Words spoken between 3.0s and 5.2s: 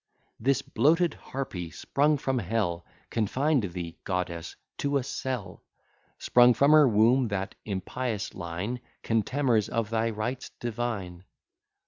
Confined thee, goddess, to a